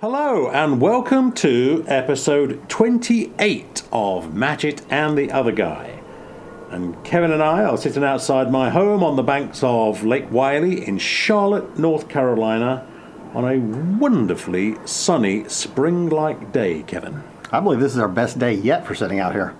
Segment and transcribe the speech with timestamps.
[0.00, 6.00] Hello, and welcome to episode 28 of Matchett and the Other Guy.
[6.70, 10.88] And Kevin and I are sitting outside my home on the banks of Lake Wylie
[10.88, 12.86] in Charlotte, North Carolina,
[13.34, 13.58] on a
[13.98, 17.22] wonderfully sunny spring like day, Kevin.
[17.52, 19.54] I believe this is our best day yet for sitting out here.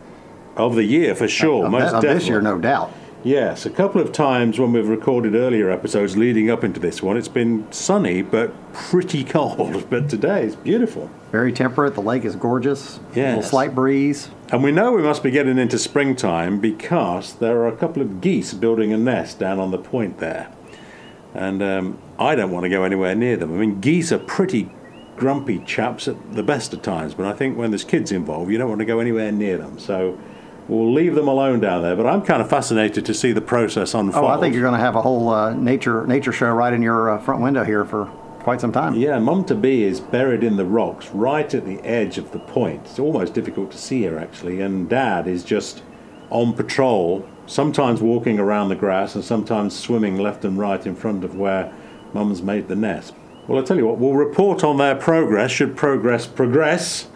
[0.57, 1.67] Of the year, for sure.
[1.67, 2.91] Of, most of this year, no doubt.
[3.23, 7.19] Yes, a couple of times when we've recorded earlier episodes leading up into this one,
[7.19, 9.91] it's been sunny but pretty cold.
[9.91, 11.11] But today it's beautiful.
[11.31, 11.95] Very temperate.
[11.95, 12.97] The lake is gorgeous.
[12.97, 13.37] A Yes.
[13.37, 14.31] little slight breeze.
[14.51, 18.23] And we know we must be getting into springtime because there are a couple of
[18.23, 20.51] geese building a nest down on the point there.
[21.35, 23.53] And um, I don't want to go anywhere near them.
[23.55, 24.71] I mean, geese are pretty
[25.19, 28.57] grumpy chaps at the best of times, but I think when there's kids involved, you
[28.57, 29.79] don't want to go anywhere near them.
[29.79, 30.19] So
[30.71, 31.97] we'll leave them alone down there.
[31.97, 34.25] But I'm kind of fascinated to see the process unfold.
[34.25, 36.81] Oh, I think you're going to have a whole uh, nature nature show right in
[36.81, 38.07] your uh, front window here for
[38.41, 38.95] quite some time.
[38.95, 42.39] Yeah, Mum to be is buried in the rocks right at the edge of the
[42.39, 42.83] point.
[42.87, 45.83] It's almost difficult to see her actually, and Dad is just
[46.31, 51.25] on patrol, sometimes walking around the grass and sometimes swimming left and right in front
[51.25, 51.73] of where
[52.15, 53.15] Mum's made the nest.
[53.49, 57.09] Well, I tell you what, we'll report on their progress, should progress progress,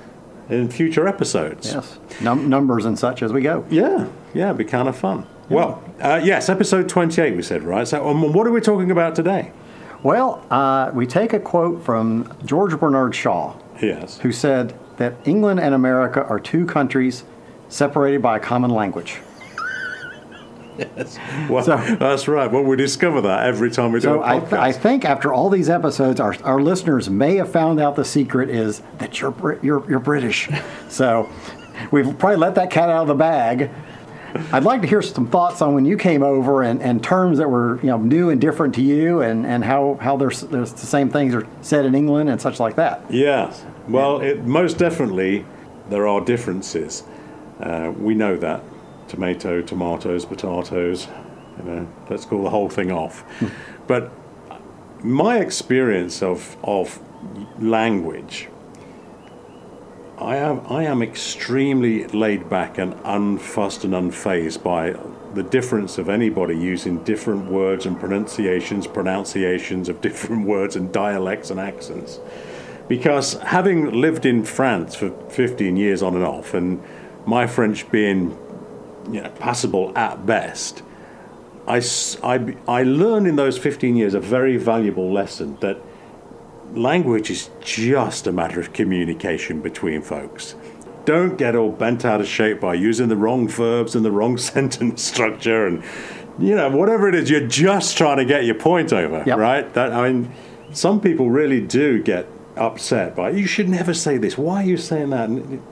[0.48, 1.73] in future episodes.
[1.73, 1.98] Yes.
[2.20, 3.64] Num- numbers and such as we go.
[3.70, 5.27] Yeah, yeah, it'd be kind of fun.
[5.48, 7.86] Well, uh, yes, episode 28 we said, right?
[7.86, 9.53] So, um, what are we talking about today?
[10.03, 14.19] Well, uh, we take a quote from George Bernard Shaw, Yes.
[14.19, 17.25] who said that England and America are two countries
[17.69, 19.19] separated by a common language.
[21.48, 22.50] Well, So- that's right.
[22.50, 24.58] Well, we discover that every time we do So I, podcast.
[24.58, 28.50] I think after all these episodes, our, our listeners may have found out the secret
[28.50, 30.48] is that you're you're, you're British.
[30.89, 31.28] so
[31.91, 33.70] we've probably let that cat out of the bag.
[34.52, 37.48] I'd like to hear some thoughts on when you came over and, and terms that
[37.48, 40.86] were you know new and different to you, and, and how how there's there's the
[40.86, 43.05] same things are said in England and such like that.
[43.11, 43.64] Yes.
[43.89, 45.47] Well, it, most definitely
[45.89, 47.05] there are differences.
[47.61, 48.62] Uh, we know that.
[49.09, 51.09] Tomato, tomatoes, potatoes,
[51.59, 53.20] you know, let's call the whole thing off.
[53.39, 53.47] Hmm.
[53.87, 54.13] but
[55.03, 56.98] my experience of, of
[57.61, 58.48] language,
[60.19, 64.97] I am, I am extremely laid back and unfussed and unfazed by
[65.35, 71.51] the difference of anybody using different words and pronunciations, pronunciations of different words and dialects
[71.51, 72.20] and accents
[72.89, 76.83] because having lived in France for 15 years on and off, and
[77.27, 78.37] my French being
[79.11, 80.83] you know, passable at best,
[81.67, 81.81] I
[82.69, 85.79] I learned in those 15 years a very valuable lesson that
[86.75, 90.55] language is just a matter of communication between folks.
[91.05, 94.37] Don't get all bent out of shape by using the wrong verbs and the wrong
[94.53, 95.83] sentence structure and
[96.39, 99.39] you know whatever it is you're just trying to get your point over, Yep.
[99.39, 99.75] right?
[99.75, 100.33] That I mean
[100.73, 102.27] some people really do get
[102.57, 104.37] upset by you should never say this.
[104.37, 105.29] Why are you saying that?
[105.29, 105.63] And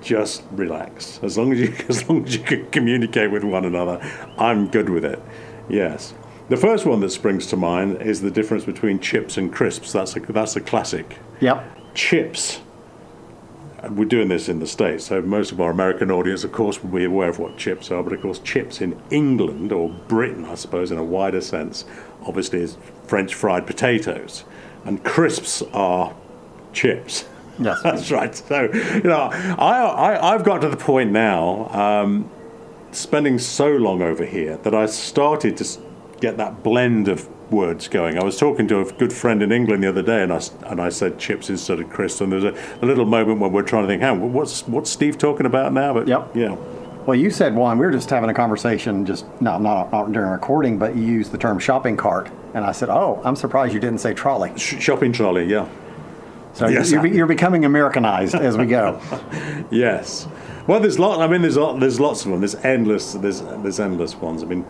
[0.00, 1.20] just relax.
[1.22, 4.00] As long as you as long as you can communicate with one another,
[4.38, 5.22] I'm good with it.
[5.68, 6.14] Yes.
[6.48, 9.92] The first one that springs to mind is the difference between chips and crisps.
[9.92, 11.18] That's a that's a classic.
[11.40, 11.94] Yep.
[11.94, 12.60] Chips.
[13.90, 16.90] We're doing this in the States, so most of our American audience, of course, will
[16.90, 18.02] be aware of what chips are.
[18.02, 21.84] But of course, chips in England or Britain, I suppose, in a wider sense,
[22.26, 22.76] obviously is
[23.06, 24.44] French fried potatoes,
[24.84, 26.14] and crisps are
[26.72, 27.26] chips.
[27.58, 27.80] Yes.
[27.82, 28.34] That's right.
[28.34, 32.30] So, you know, I, I, I've got to the point now, um,
[32.92, 35.80] spending so long over here, that I started to
[36.20, 38.18] get that blend of words going.
[38.18, 40.80] I was talking to a good friend in England the other day, and I, and
[40.80, 43.84] I said chips instead of crisps, and there's a, a little moment when we're trying
[43.84, 45.94] to think, hey, what's, what's Steve talking about now?
[45.94, 46.36] But, Yep.
[46.36, 46.56] Yeah.
[47.06, 47.78] Well, you said one.
[47.78, 51.32] We were just having a conversation, just no, not not during recording, but you used
[51.32, 54.78] the term shopping cart, and I said, "Oh, I'm surprised you didn't say trolley." Sh-
[54.78, 55.66] shopping trolley, yeah.
[56.54, 59.00] So Yes, you're, you're becoming Americanized as we go.
[59.70, 60.26] Yes.
[60.66, 61.20] Well, there's lot.
[61.20, 62.40] I mean, there's lot, there's lots of them.
[62.40, 63.12] There's endless.
[63.14, 64.42] There's there's endless ones.
[64.42, 64.64] I mean,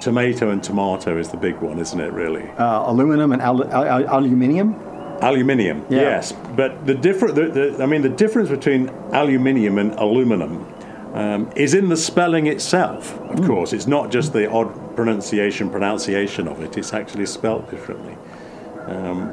[0.00, 2.12] tomato and tomato is the big one, isn't it?
[2.12, 2.48] Really.
[2.50, 4.74] Uh, aluminum and al- al- aluminium.
[5.22, 6.00] Aluminium, Yeah.
[6.00, 7.36] yes, but the different.
[7.36, 7.46] The,
[7.76, 10.66] the, I mean, the difference between aluminium and aluminum
[11.14, 13.16] um, is in the spelling itself.
[13.30, 16.76] Of course, it's not just the odd pronunciation pronunciation of it.
[16.76, 18.16] It's actually spelt differently.
[18.86, 19.32] Um,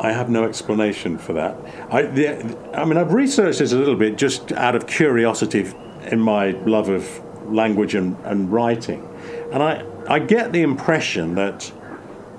[0.00, 1.56] I have no explanation for that.
[1.90, 5.70] I, the, I mean, I've researched this a little bit just out of curiosity
[6.04, 9.06] in my love of language and, and writing,
[9.52, 11.70] and I, I get the impression that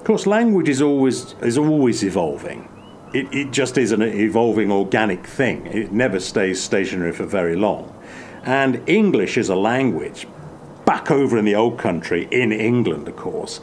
[0.01, 2.67] of course, language is always is always evolving.
[3.13, 5.67] It, it just is an evolving organic thing.
[5.67, 7.95] It never stays stationary for very long.
[8.43, 10.25] And English is a language,
[10.85, 13.61] back over in the old country, in England, of course,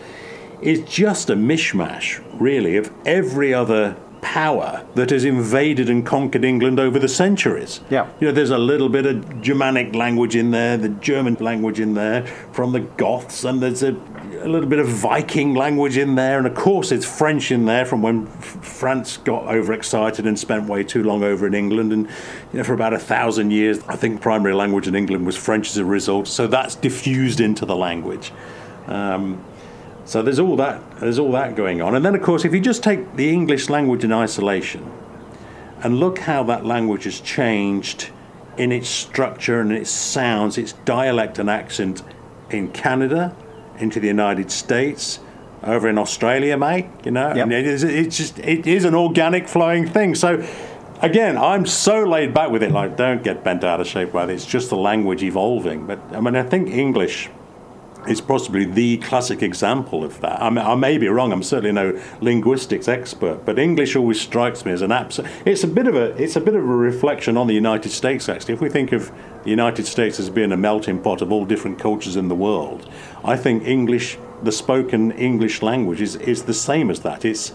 [0.61, 6.81] is just a mishmash, really, of every other power that has invaded and conquered England
[6.81, 7.81] over the centuries.
[7.91, 8.09] Yeah.
[8.21, 11.95] You know, there's a little bit of Germanic language in there, the German language in
[11.95, 13.93] there from the Goths, and there's a,
[14.41, 17.85] a little bit of Viking language in there, and of course it's French in there
[17.85, 22.07] from when F- France got overexcited and spent way too long over in England, and
[22.53, 25.71] you know, for about a thousand years, I think primary language in England was French
[25.71, 26.29] as a result.
[26.29, 28.33] So that's diffused into the language.
[28.87, 29.45] Um,
[30.09, 32.61] so there's all that there's all that going on, and then of course if you
[32.61, 34.91] just take the English language in isolation,
[35.83, 38.11] and look how that language has changed
[38.57, 42.03] in its structure and its sounds, its dialect and accent
[42.51, 43.37] in Canada,
[43.79, 45.21] into the United States,
[45.63, 46.87] over in Australia, mate.
[47.05, 47.51] You know, Yep.
[47.51, 50.15] it is, it's just it is an organic flowing thing.
[50.15, 50.45] So.
[51.01, 52.73] Again, I'm so laid back with it.
[52.73, 54.31] Like, don't get bent out of shape by it.
[54.31, 55.87] It's just the language evolving.
[55.87, 57.31] But I mean, I think English
[58.09, 60.41] is possibly the classic example of that.
[60.43, 61.33] I, mean, I may be wrong.
[61.33, 65.31] I'm certainly no linguistics expert, but English always strikes me as an absolute.
[65.45, 66.17] It's a bit of a.
[66.23, 68.29] It's a bit of a reflection on the United States.
[68.29, 69.13] Actually, if we think of
[69.45, 72.89] the United States as being a melting pot of all different cultures in the world,
[73.25, 77.25] I think English, the spoken English language, is is the same as that.
[77.25, 77.53] It's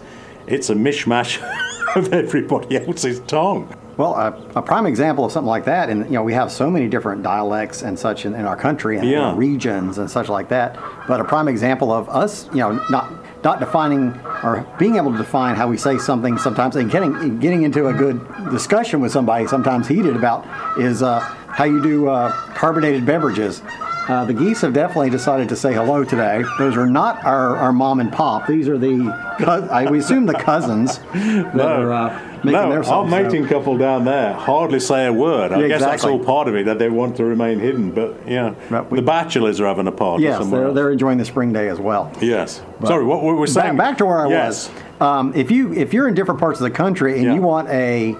[0.47, 1.41] it's a mishmash
[1.95, 3.73] of everybody else's tongue.
[3.95, 6.69] Well, a, a prime example of something like that, and you know, we have so
[6.71, 9.35] many different dialects and such in, in our country and Yeah.
[9.35, 10.77] regions and such like that.
[11.07, 13.11] But a prime example of us, you know, not
[13.43, 17.63] not defining or being able to define how we say something sometimes, and getting getting
[17.63, 18.19] into a good
[18.49, 20.45] discussion with somebody, sometimes heated about,
[20.79, 23.61] is uh, how you do uh, carbonated beverages.
[24.09, 26.43] Uh, the geese have definitely decided to say hello today.
[26.57, 28.47] Those are not our, our mom and pop.
[28.47, 28.97] These are the,
[29.39, 34.05] cou- I, we assume the cousins that are uh, making no, our mating couple down
[34.05, 35.51] there hardly say a word.
[35.51, 37.91] I Yeah, guess that's all part of it that they want to remain hidden.
[37.91, 40.59] But yeah, But we- the bachelors are having a party Yes, somewhere.
[40.61, 40.75] they're, else.
[40.75, 42.11] they're enjoying the spring day as well.
[42.21, 42.61] yes.
[42.85, 43.77] Sorry, what were we saying.
[43.77, 44.69] Back, back to where I yes.
[44.69, 45.07] was.
[45.07, 47.33] Um, if you if you're in different parts of the country and Yeah.
[47.35, 48.15] you want a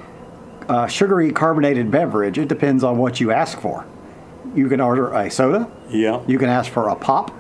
[0.69, 3.85] uh, sugary carbonated beverage, it depends on what you ask for.
[4.55, 5.67] You can order a soda.
[5.89, 6.19] Yeah.
[6.27, 7.31] You can ask for a pop,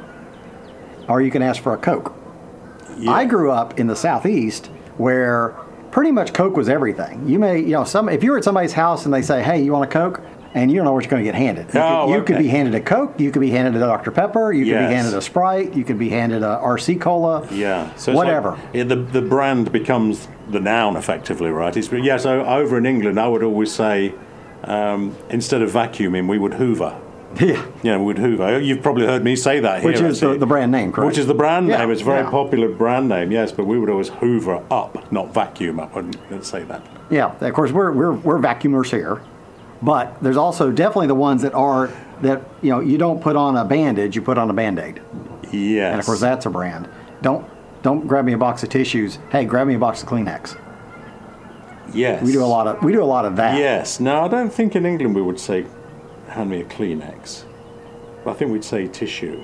[1.07, 2.13] or you can ask for a Coke.
[2.97, 3.11] yeah.
[3.11, 5.55] I grew up in the southeast where
[5.93, 7.29] pretty much Coke was everything.
[7.29, 9.71] You may, you know, some if you're at somebody's house and they say, "Hey, you
[9.71, 10.21] want a Coke?"
[10.55, 11.73] and you don't know what you're going to get handed.
[11.73, 14.11] You, Oh, could, you could be handed a Coke, you could be handed a Dr
[14.11, 14.89] Pepper, you could Yes.
[14.89, 17.47] be handed a Sprite, you could be handed a RC Cola.
[17.51, 17.91] Yeah.
[17.95, 18.51] So whatever.
[18.51, 21.75] Like, yeah, the the brand becomes the noun effectively, right?
[21.75, 22.17] It's, yeah.
[22.17, 24.13] So over in England, I would always say
[24.63, 26.99] um, instead of vacuuming, we would Hoover.
[27.39, 27.65] Yeah.
[27.83, 28.59] Yeah, we would Hoover.
[28.59, 29.91] You've probably heard me say that here.
[29.91, 31.07] Which is the, the brand name, correct?
[31.07, 31.91] Which is the brand Yeah, name.
[31.91, 32.29] It's a very yeah.
[32.29, 35.91] popular brand name, yes, but we would always hoover up, not vacuum up.
[35.95, 36.85] I wouldn't say that.
[37.09, 39.21] Yeah, of course we're we're we're vacuumers here,
[39.81, 41.91] but there's also definitely the ones that are
[42.21, 45.01] that you know you don't put on a bandage, you put on a band aid,
[45.51, 45.91] Yes.
[45.91, 46.87] and of course that's a brand.
[47.21, 47.45] Don't
[47.83, 49.19] don't grab me a box of tissues.
[49.31, 50.57] Hey, grab me a box of Kleenex.
[51.93, 52.23] yes.
[52.23, 53.57] We do a lot of we do a lot of that.
[53.57, 53.99] Yes.
[53.99, 55.65] No, I don't think in England we would say,
[56.33, 57.43] hand me a Kleenex.
[58.25, 59.43] I think we'd say tissue.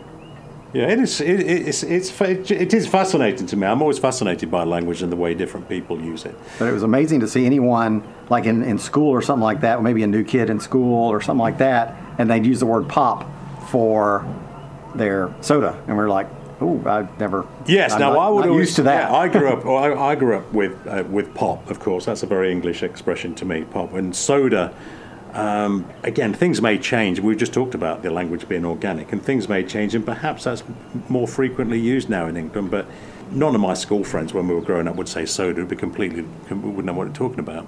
[0.74, 1.20] Yeah, it is.
[1.20, 3.66] It, it's, it's, it is fascinating to me.
[3.66, 6.36] I'm always fascinated by language and the way different people use it.
[6.60, 9.82] But it was amazing to see anyone like in, in school or something like that,
[9.82, 12.88] maybe a new kid in school or something like that, and they'd use the word
[12.88, 13.28] pop
[13.70, 14.26] for
[14.96, 16.28] their soda, and we're like,
[16.62, 17.48] oh, I've never.
[17.66, 17.94] Yes.
[17.94, 19.10] I'm now not- I would always, used to that.
[19.12, 19.66] Yeah, I grew up.
[19.68, 21.70] I, I grew up with uh, with pop.
[21.70, 23.64] Of course, that's a very English expression to me.
[23.64, 24.74] Pop and soda.
[25.34, 27.20] Um, again, things may change.
[27.20, 30.64] We've just talked about the language being organic, and things may change, and perhaps that's
[31.08, 32.72] more frequently used now in England.
[32.72, 32.88] But
[33.32, 35.62] none of my school friends, when we were growing up, would say soda.
[35.62, 37.68] Would be completely we wouldn't know what they're talking about.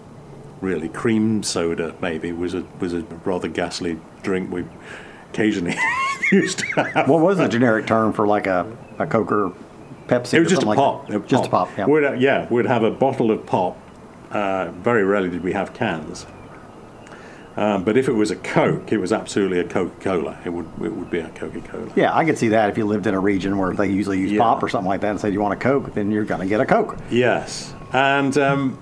[0.60, 4.66] Really, cream soda maybe was a was a rather ghastly drink we
[5.32, 5.78] occasionally
[6.32, 7.08] used to have.
[7.08, 8.66] What was the generic term for like a,
[9.00, 9.54] a Coke or
[10.08, 10.36] Pepsi?
[10.36, 11.10] It was just a like pop.
[11.10, 11.70] It was Just a pop.
[11.78, 11.86] Yeah.
[11.86, 13.78] We'd, yeah, we'd have a bottle of pop.
[14.32, 16.26] Uh, very rarely did we have cans.
[17.58, 20.38] Um, but if it was a Coke, it was absolutely a Coca Cola.
[20.46, 21.92] It would it would be a Coca Cola.
[21.96, 24.32] Yeah, I could see that if you lived in a region where they usually use
[24.32, 24.40] Yeah.
[24.40, 26.48] pop or something like that and said you want a Coke, then you're going to
[26.48, 26.98] get a Coke.
[27.10, 28.80] Yes, and um,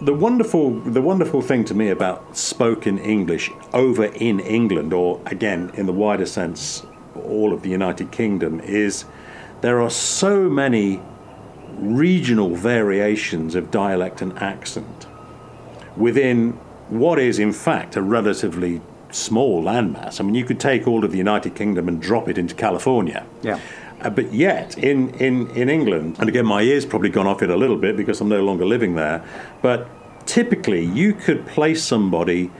[0.00, 5.70] the wonderful the wonderful thing to me about spoken English over in England, or again
[5.74, 6.84] in the wider sense,
[7.14, 9.04] all of the United Kingdom, is
[9.60, 11.00] there are so many
[11.78, 15.06] regional variations of dialect and accent
[15.96, 18.80] within what is in fact a relatively
[19.14, 20.20] small landmass.
[20.20, 23.24] I mean, you could take all of the United Kingdom and drop it into California.
[23.42, 23.60] Yeah.
[24.00, 27.48] Uh, but yet, in, in, in England, and again, my ear's probably gone off it
[27.48, 29.24] a little bit because I'm no longer living there,
[29.62, 29.88] but
[30.26, 32.50] typically you could place somebody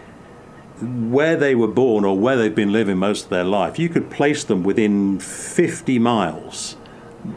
[0.81, 4.11] where they were born or where they've been living most of their life, you could
[4.11, 6.76] place them within 50 miles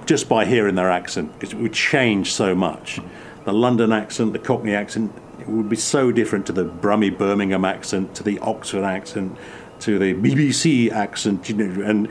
[0.06, 3.00] just by hearing their accent because it would change so much.
[3.46, 5.13] the London accent, the Cockney accent,
[5.48, 9.38] it would be so different to the Brummy Birmingham accent, to the Oxford accent,
[9.82, 12.10] to the BBC accent, you know, and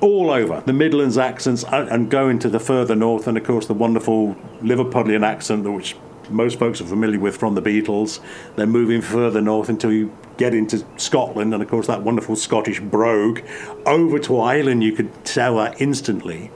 [0.00, 3.66] all over the Midlands accents, uh, and, going to the further north, and of course
[3.66, 5.96] the wonderful Liverpudlian accent, which
[6.30, 8.20] most folks are familiar with from the Beatles.
[8.56, 12.80] Then moving further north until you get into Scotland, and of course that wonderful Scottish
[12.80, 13.40] brogue.
[13.86, 16.50] Over to Ireland, you could tell that instantly.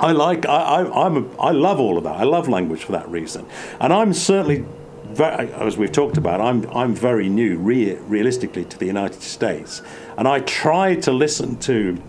[0.00, 2.16] I like, I, I, I'm, a, I love all of that.
[2.16, 3.46] I love language for that reason,
[3.80, 4.64] and I'm certainly
[5.14, 9.82] very, as we've talked about, I'm, I'm very new, re- realistically, to the United States.
[10.18, 12.02] And I try to listen to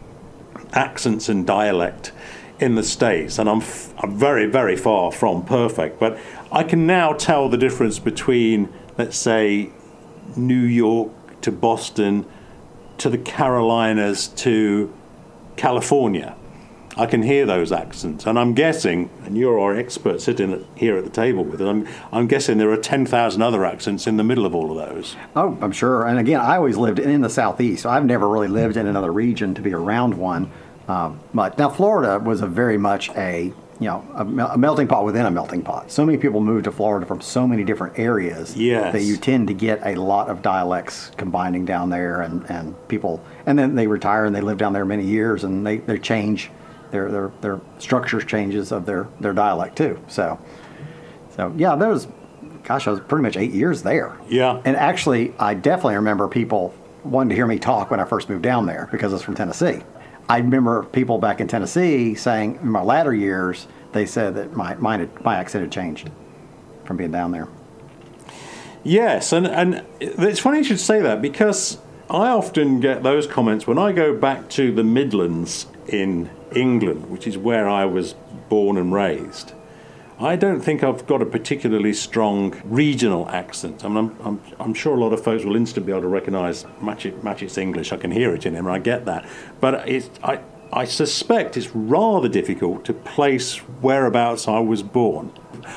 [0.73, 2.11] accents and dialect
[2.59, 5.99] in the States, and I'm, f- I'm very, very far from perfect.
[5.99, 6.17] But
[6.51, 9.71] I can now tell the difference between, let's say,
[10.35, 12.25] New York to Boston
[12.97, 14.93] to the Carolinas to
[15.57, 16.35] California.
[16.97, 21.03] I can hear those accents, and I'm guessing, and you're our expert sitting here at
[21.03, 21.67] the table with us.
[21.67, 24.89] I'm, I'm guessing there are ten thousand other accents in the middle of all of
[24.89, 25.17] those.
[25.35, 26.05] Oh, I'm sure.
[26.05, 29.11] And again, I always lived in the southeast, so I've never really lived in another
[29.11, 30.49] region to be around one.
[30.87, 35.03] Um, but now Florida was a very much a you know a, a, melting pot
[35.03, 35.91] within a melting pot.
[35.91, 38.93] So many people move to Florida from so many different areas yes.
[38.93, 43.21] that you tend to get a lot of dialects combining down there, and, and people
[43.45, 46.51] and then they retire and they live down there many years and they, they change
[46.95, 49.99] their their their structures changes of their their dialect too.
[50.07, 50.39] So
[51.35, 52.07] so yeah, there was
[52.63, 54.17] gosh, I was pretty much eight years there.
[54.29, 56.73] Yeah, and actually, I definitely remember people
[57.03, 59.35] wanting to hear me talk when I first moved down there because I was from
[59.35, 59.81] Tennessee.
[60.27, 64.75] I remember people back in Tennessee saying in my latter years they said that my
[64.75, 66.09] my, my accent had changed
[66.85, 67.47] from being down there.
[68.83, 71.77] Yes, and and it's funny you should say that because
[72.09, 77.27] I often get those comments when I go back to the Midlands in England, which
[77.27, 78.15] is where I was
[78.49, 79.53] born and raised.
[80.17, 83.83] I don't think I've got a particularly strong regional accent.
[83.83, 86.63] I mean, I'm, I'm, sure a lot of folks will instantly be able to recognise
[86.79, 87.91] Matchett, Matchett's English.
[87.91, 89.27] I can hear it in him, I get that.
[89.59, 90.39] But it's, I,
[90.71, 95.33] I suspect it's rather difficult to place whereabouts I was born.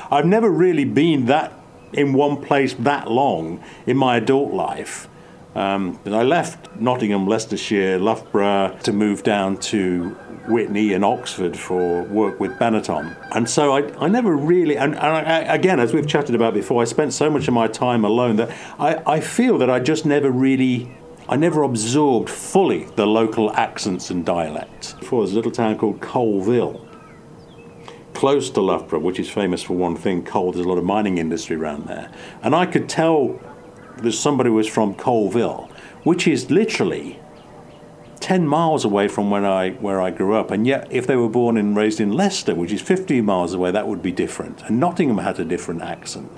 [0.09, 1.51] I've never really been that
[1.91, 5.08] in one place that long in my adult life.
[5.55, 10.15] Um, I left Nottingham, Leicestershire, Loughborough to move down to
[10.47, 13.15] Witney in Oxford for work with Benetton.
[13.35, 16.81] And so I, I never really, and, and I, again, as we've chatted about before,
[16.81, 20.05] I spent so much of my time alone that I, I feel that I just
[20.05, 20.91] never really
[21.29, 24.93] I never absorbed fully the local accents and dialects.
[24.93, 26.83] Before, there's a little town called Coalville,
[28.15, 30.51] close to Loughborough, which is famous for one thing coal.
[30.51, 32.11] There's a lot of mining industry around there.
[32.41, 33.39] And I could tell
[34.03, 35.69] that somebody was from Coalville,
[36.03, 37.19] which is literally
[38.19, 40.51] 10 miles away from where I, where I grew up.
[40.51, 43.71] And yet, if they were born and raised in Leicester, which is 15 miles away,
[43.71, 44.61] that would be different.
[44.63, 46.31] And Nottingham had a different accent.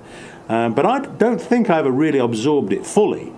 [0.47, 3.33] Um, but I don't think I ever really absorbed it fully.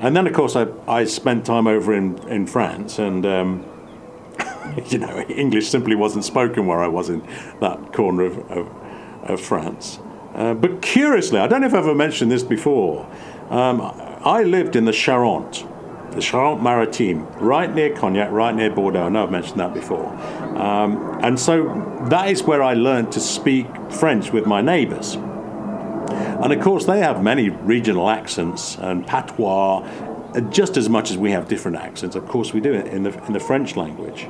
[0.00, 3.64] And then, of course, I, I spent time over in, in France, and um,
[4.86, 7.26] you know, English simply wasn't spoken where I was in
[7.60, 8.68] that corner of, of,
[9.22, 9.98] of France.
[10.34, 13.08] Uh, but curiously, I don't know if I've ever mentioned this before.
[13.50, 13.80] Um,
[14.24, 15.62] I lived in the Charente,
[16.10, 19.04] the Charente Maritime, right near Cognac, right near Bordeaux.
[19.04, 20.06] I know I've mentioned that before.
[20.58, 21.64] Um, and so
[22.10, 25.14] that is where I learned to speak French with my neighbours.
[25.14, 29.78] And of course, they have many regional accents and patois,
[30.34, 32.16] uh, just as much as we have different accents.
[32.16, 34.28] Of course, we do it in the, in the French language.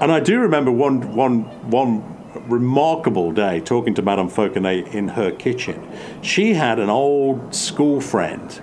[0.00, 5.30] And I do remember one, one, one remarkable day talking to Madame Fauconnet in her
[5.30, 5.86] kitchen.
[6.22, 8.60] She had an old school friend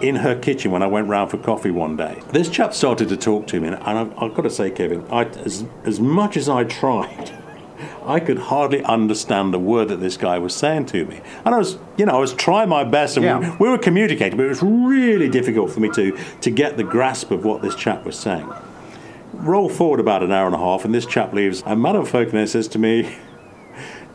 [0.00, 2.20] in her kitchen when I went round for coffee one day.
[2.30, 5.24] This chap started to talk to me, and I've, I've got to say, Kevin, I,
[5.24, 7.32] as, as much as I tried,
[8.04, 11.20] I could hardly understand the word that this guy was saying to me.
[11.44, 13.38] And I was, you know, I was trying my best, and Yeah.
[13.58, 16.84] we, we were communicating, but it was really difficult for me to, to get the
[16.84, 18.48] grasp of what this chap was saying.
[19.38, 22.48] Roll forward about an hour and a half, and this chap leaves, and Madame Fauconnet
[22.48, 23.16] says to me,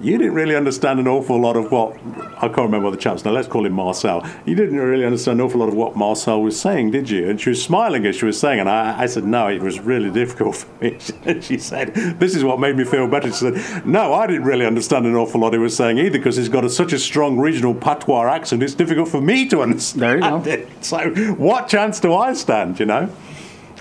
[0.02, 1.96] you didn't really understand an awful lot of what
[2.38, 3.32] I can't remember what the chap's now.
[3.32, 4.28] Let's call him Marcel.
[4.46, 7.30] You didn't really understand an awful lot of what Marcel was saying, did you?
[7.30, 9.80] And she was smiling as she was saying, and I, I said, no, it was
[9.80, 10.98] really difficult for me.
[11.24, 13.28] And she said, this is what made me feel better.
[13.28, 16.36] She said, no, I didn't really understand an awful lot he was saying either, because
[16.36, 18.64] he's got a, such a strong regional patois accent.
[18.64, 20.02] It's difficult for me to understand.
[20.02, 20.44] There you go.
[20.50, 20.84] it.
[20.84, 22.80] So, what chance do I stand?
[22.80, 23.10] You know,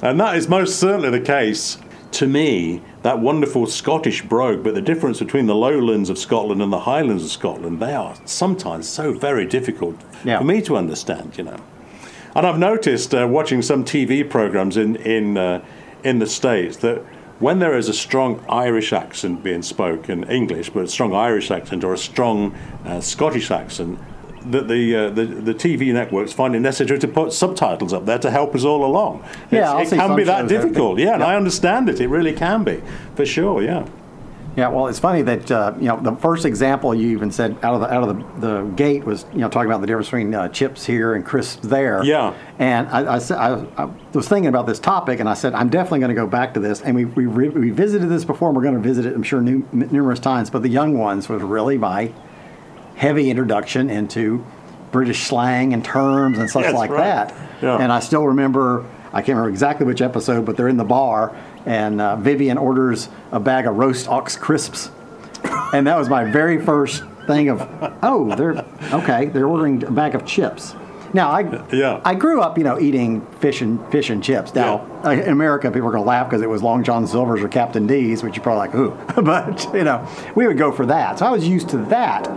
[0.02, 1.78] and that is most certainly the case
[2.12, 6.72] to me, that wonderful Scottish brogue, but the difference between the lowlands of Scotland and
[6.72, 10.38] the highlands of Scotland, they are sometimes so very difficult Yeah.
[10.38, 11.56] for me to understand, you know.
[12.34, 15.62] And I've noticed uh, watching some TV programs in in uh,
[16.02, 17.02] in the states that
[17.38, 21.84] when there is a strong Irish accent being spoken, English, but a strong Irish accent
[21.84, 22.54] or a strong
[22.84, 23.98] uh, Scottish accent,
[24.46, 28.18] that the, uh, the the TV networks find it necessary to put subtitles up there
[28.18, 29.24] to help us all along.
[29.50, 30.98] Yeah, I'll it can be that difficult.
[30.98, 31.26] Yeah, and yeah.
[31.26, 32.00] I understand it.
[32.00, 32.82] It really can be,
[33.14, 33.62] for sure.
[33.62, 33.86] Yeah.
[34.56, 37.74] Yeah, well, it's funny that uh, you know the first example you even said out
[37.74, 40.34] of the out of the, the gate was you know talking about the difference between
[40.34, 42.02] uh, chips here and crisps there.
[42.02, 42.34] Yeah.
[42.58, 46.00] And I, I, I, I was thinking about this topic, and I said I'm definitely
[46.00, 46.80] going to go back to this.
[46.80, 49.22] And we we, re- we visited this before, and we're going to visit it, I'm
[49.22, 50.50] sure, nu- numerous times.
[50.50, 52.12] But the young ones was really my
[53.00, 54.44] heavy introduction into
[54.92, 57.28] British slang and terms and such That's like right.
[57.28, 57.34] that.
[57.62, 57.78] Yeah.
[57.78, 61.34] And I still remember, I can't remember exactly which episode, but they're in the bar,
[61.64, 64.90] and uh, Vyvyan orders a bag of roast ox crisps.
[65.72, 67.66] And that was my very first thing of,
[68.02, 69.26] oh, they're okay.
[69.26, 70.74] They're ordering a bag of chips.
[71.14, 71.40] Now I,
[71.74, 72.00] Yeah.
[72.04, 74.54] I grew up, you know, eating fish and fish and chips.
[74.54, 77.40] Now uh, in America, people are going to laugh because it was Long John Silver's
[77.42, 79.22] or Captain D's, which you're probably like, ooh.
[79.22, 81.18] but you know, we would go for that.
[81.18, 82.28] So I was used to that.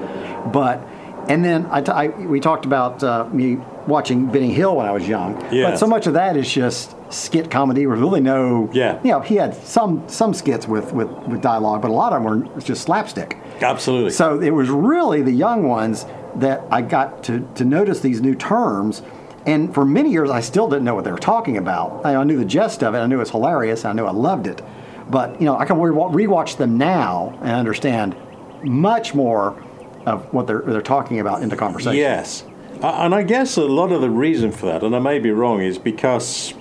[0.51, 0.81] But
[1.27, 3.57] and then I, t- I we talked about uh, me
[3.87, 5.35] watching Benny Hill when I was young.
[5.69, 8.69] But so much of that is just skit comedy with really no.
[8.73, 8.99] Yeah.
[9.03, 12.23] You know, he had some some skits with with, with dialogue, but a lot of
[12.23, 13.37] them were just slapstick.
[13.61, 14.11] Absolutely.
[14.11, 18.35] So it was really the young ones that I got to, to notice these new
[18.35, 19.01] terms.
[19.45, 22.05] And for many years, I still didn't know what they were talking about.
[22.05, 22.99] I, I knew the gist of it.
[22.99, 23.85] I knew it was hilarious.
[23.85, 24.61] I knew I loved it.
[25.09, 28.15] But, you know, I can re- rewatch them now and understand
[28.63, 29.61] much more
[30.05, 31.97] of what they're, they're talking about in the conversation.
[31.97, 32.43] Yes.
[32.81, 35.61] And I guess a lot of the reason for that, and I may be wrong,
[35.61, 36.53] is because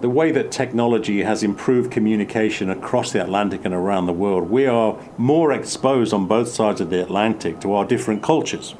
[0.00, 4.66] the way that technology has improved communication across the Atlantic and around the world, we
[4.66, 8.74] are more exposed on both sides of the Atlantic to our different cultures.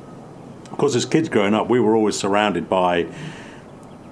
[0.71, 3.07] Of course, as kids growing up, we were always surrounded by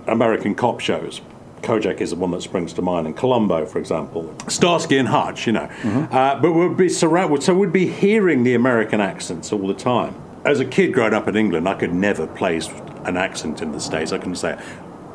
[0.07, 1.21] American cop shows.
[1.63, 5.47] Kojak is the one that springs to mind, and Columbo, for example, Starsky and Hutch,
[5.47, 5.69] you know.
[6.11, 10.15] Uh, but we'd be surrounded, so we'd be hearing the American accents all the time.
[10.45, 12.69] As a kid growing up in England, I could never place
[13.05, 14.13] an accent in the States.
[14.13, 14.59] I couldn't say,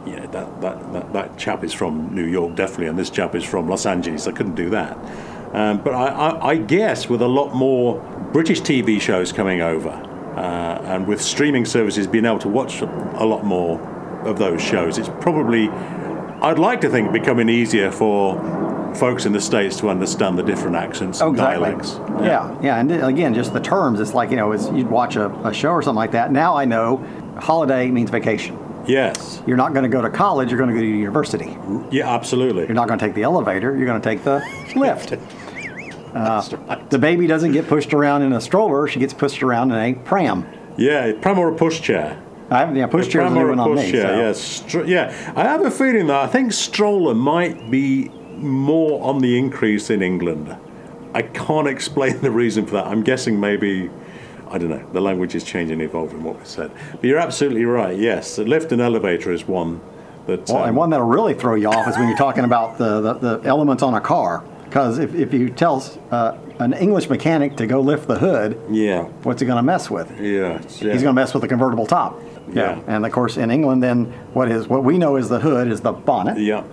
[0.06, 3.44] yeah, that, that, that, that chap is from New York, definitely, and this chap is
[3.44, 4.28] from Los Angeles.
[4.28, 4.98] I couldn't do that.
[5.54, 8.00] Um, but I, I, I guess with a lot more
[8.34, 13.26] British TV shows coming over, uh, and with streaming services being able to watch a
[13.26, 13.80] lot more
[14.28, 15.70] of those shows, it's probably,
[16.42, 18.36] I'd like to think, becoming easier for
[18.96, 21.66] folks in the States to understand the different accents Oh, and exactly.
[21.66, 21.96] dialects.
[22.24, 24.00] Yeah, yeah, and again, just the terms.
[24.00, 26.32] It's like you know, it's, you'd watch a, a show or something like that.
[26.32, 26.98] Now I know
[27.40, 28.58] holiday means vacation.
[28.88, 29.42] Yes.
[29.48, 30.50] You're not going to go to college.
[30.52, 31.58] You're going to go to university.
[31.92, 32.64] Yeah, absolutely.
[32.66, 33.76] You're not going to take the elevator.
[33.76, 34.44] You're going to take the
[34.76, 35.14] lift.
[36.14, 36.90] Uh, right.
[36.92, 38.88] The baby doesn't get pushed around in a stroller.
[38.88, 40.48] She gets pushed around in a pram.
[40.78, 42.22] Yeah, pram or a pushchair.
[42.56, 43.92] I have yeah, push chairs Pram are or a new one on me.
[43.92, 44.16] pushchair, so.
[44.16, 44.40] yes.
[44.40, 49.38] Str- yeah, I have a feeling that I think stroller might be more on the
[49.38, 50.56] increase in England.
[51.14, 52.88] I can't explain the reason for that.
[52.88, 53.90] I'm guessing maybe,
[54.48, 56.72] I don't know, the language is changing, evolving, what we said.
[56.94, 58.38] But you're absolutely right, yes.
[58.38, 59.82] The lift and elevator is one
[60.28, 60.48] that.
[60.48, 63.02] Well, um, and one that'll really throw you off is when you're talking about the,
[63.02, 64.46] the, the elements on a car.
[64.64, 69.04] Because if, if you tell uh, an English mechanic to go lift the hood, yeah,
[69.24, 70.10] what's he going to mess with?
[70.20, 70.54] yeah.
[70.54, 70.58] yeah.
[70.60, 72.20] He's going to mess with the convertible top.
[72.52, 72.80] Yeah.
[72.88, 75.82] And of course, in England, then what is what we know is the hood is
[75.82, 76.38] the bonnet.
[76.40, 76.64] Yeah,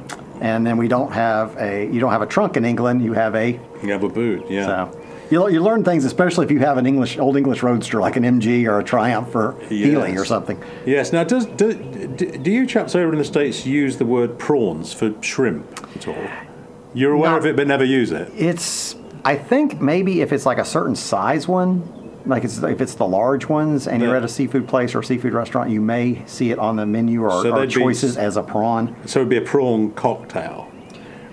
[0.40, 3.02] And then we don't have a you don't have a trunk in England.
[3.02, 4.66] You have a you have a boot, yeah.
[4.66, 4.98] so.
[5.30, 8.22] You, you learn things, especially if you have an English old English roadster like an
[8.24, 10.62] MG or a Triumph or Healey or something.
[10.84, 11.10] Yes.
[11.10, 14.92] Now, does do, do do you chaps over in the states use the word prawns
[14.92, 15.64] for shrimp
[15.96, 16.26] at all?
[16.92, 18.30] You're aware Not- of it, but never use it.
[18.36, 22.94] It's I think maybe if it's like a certain size one, like it's if it's
[22.94, 24.18] the large ones, and you're Yeah.
[24.18, 27.22] at a seafood place or a seafood restaurant, you may see it on the menu
[27.24, 28.94] or, So or they'd be- choices as a prawn.
[29.06, 30.68] So it'd be a prawn cocktail,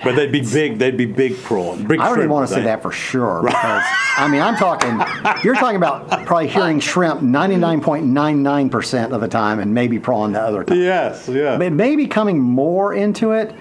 [0.04, 0.78] but they'd be big.
[0.80, 1.86] They'd be big prawn.
[1.86, 3.84] Big I don't even shrimp, want to say that for sure because
[4.18, 5.00] I mean I'm talking.
[5.44, 10.42] You're talking about probably hearing shrimp 99.99 percent of the time, and maybe prawn the
[10.42, 10.78] other time.
[10.80, 11.28] Yes.
[11.32, 11.60] Yeah.
[11.60, 13.54] It may be coming more into it,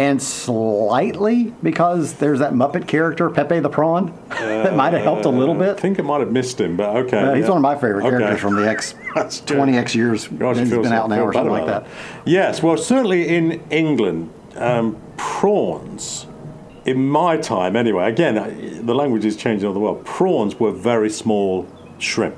[0.00, 5.28] and slightly because there's that Muppet character Pepe the Prawn that might have helped a
[5.28, 5.76] little bit.
[5.76, 7.18] I think it might have missed him, but okay.
[7.18, 7.48] Uh, he's yeah.
[7.50, 8.16] one of my favorite Okay.
[8.16, 8.94] characters from the X
[9.46, 11.90] twenty X years Gosh, he's been out now or something like about that.
[12.24, 16.26] Yes, well, certainly in England, um, prawns,
[16.86, 20.06] in my time anyway, again, the language is changing all the world.
[20.06, 22.36] Prawns were very small shrimp.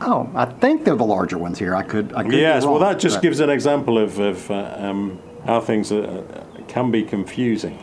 [0.00, 1.74] Oh, I think they're the larger ones here.
[1.74, 2.12] I could.
[2.14, 5.60] I could Yes, well, that just but- gives an example of, of uh, um, how
[5.60, 7.78] things uh, can be confusing.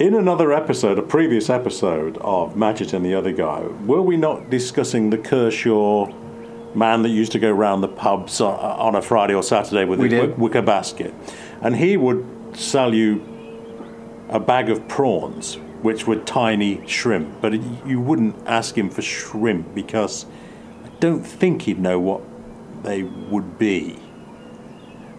[0.00, 4.50] In another episode, a previous episode of Matchett and the Other Guy, were we not
[4.50, 6.12] discussing the Kershaw
[6.74, 10.00] man that used to go round the pubs on, on a Friday or Saturday with
[10.00, 10.38] We his did.
[10.38, 11.14] wicker basket?
[11.60, 13.22] And he would sell you
[14.28, 17.52] a bag of prawns, which were tiny shrimp, but
[17.86, 20.26] you wouldn't ask him for shrimp because
[20.84, 22.22] I don't think he'd know what
[22.82, 24.01] they would be.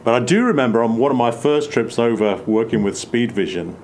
[0.04, 3.78] But I do remember on one of my first trips over working with Speed Vision,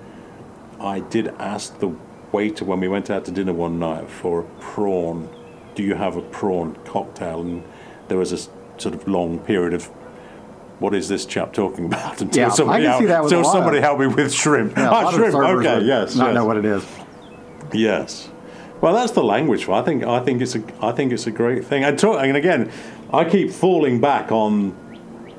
[0.79, 1.95] I did ask the
[2.31, 5.29] waiter when we went out to dinner one night for a prawn.
[5.75, 7.41] Do you have a prawn cocktail?
[7.41, 7.63] And
[8.09, 8.37] there was a
[8.81, 9.85] sort of long period of
[10.79, 12.21] what is this chap talking about?
[12.21, 14.77] Until Yeah, I somebody, that until somebody of- helped me with shrimp.
[14.77, 15.35] Yeah, ah, of shrimp.
[15.35, 16.35] Okay, yes, Not yes.
[16.35, 16.85] know what it is.
[17.73, 18.29] Yes.
[18.81, 19.67] Well, that's the language.
[19.69, 20.03] I think.
[20.03, 20.63] I think it's a.
[20.81, 21.83] I think it's a great thing.
[21.83, 22.71] And, talk, and again,
[23.13, 24.73] I keep falling back on.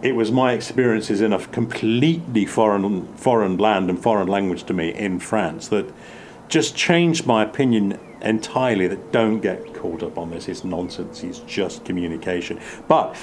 [0.02, 4.94] It was my experiences in a completely foreign foreign land and foreign language to me
[4.94, 5.92] in France that
[6.48, 8.86] just changed my opinion entirely.
[8.86, 10.48] That don't get caught up on this.
[10.48, 11.22] It's nonsense.
[11.22, 12.60] It's just communication.
[12.88, 13.14] But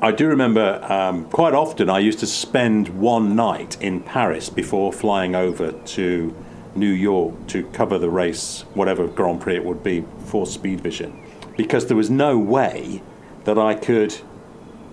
[0.00, 4.94] I do remember um, quite often I used to spend one night in Paris before
[4.94, 6.34] flying over to
[6.74, 11.22] New York to cover the race, whatever Grand Prix it would be for Speed Vision,
[11.56, 13.02] because there was no way
[13.44, 14.20] that I could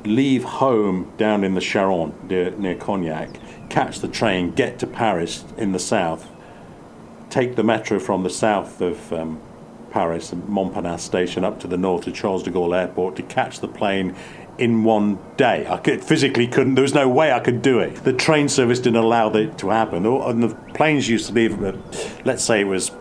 [0.05, 3.29] leave home down in the Charente near, near Cognac,
[3.69, 6.29] catch the train, get to Paris in the south,
[7.29, 9.41] take the metro from the south of um,
[9.91, 13.67] Paris, Montparnasse station, up to the north to Charles de Gaulle Airport to catch the
[13.67, 14.15] plane
[14.57, 15.65] in one day.
[15.67, 16.75] I could, physically couldn't.
[16.75, 18.03] There was no way I could do it.
[18.03, 20.05] The train service didn't allow that to happen.
[20.05, 21.61] And the planes used to leave.
[21.63, 21.75] At,
[22.25, 22.91] let's say it was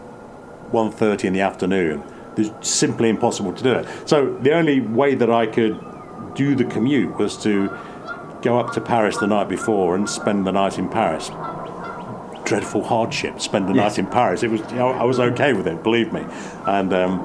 [0.73, 2.03] 1.30 in the afternoon.
[2.37, 4.09] It's simply impossible to do it.
[4.09, 5.79] So the only way that I could
[6.35, 7.71] do the commute was to
[8.43, 11.31] go up to Paris the night before and spend the night in Paris
[12.45, 13.41] dreadful hardship.
[13.41, 13.93] Spend the Yes.
[13.93, 14.43] night in Paris.
[14.43, 16.25] It was you know, I was okay with it, believe me.
[16.67, 17.25] And um,